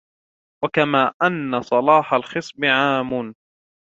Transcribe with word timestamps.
وَكَمَا 0.63 1.13
أَنَّ 1.21 1.61
صَلَاحَ 1.61 2.13
الْخِصْبِ 2.13 2.65
عَامٌّ 2.65 3.33